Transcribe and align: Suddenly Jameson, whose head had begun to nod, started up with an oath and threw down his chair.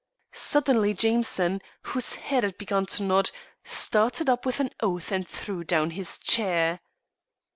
Suddenly 0.31 0.95
Jameson, 0.95 1.61
whose 1.83 2.15
head 2.15 2.43
had 2.43 2.57
begun 2.57 2.87
to 2.87 3.03
nod, 3.03 3.29
started 3.63 4.31
up 4.31 4.47
with 4.47 4.59
an 4.59 4.71
oath 4.79 5.11
and 5.11 5.27
threw 5.27 5.63
down 5.63 5.91
his 5.91 6.17
chair. 6.17 6.79